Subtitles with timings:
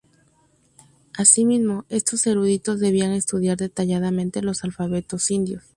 [1.15, 5.61] Asimismo, estos eruditos debían estudiar detalladamente los alfabetos indios.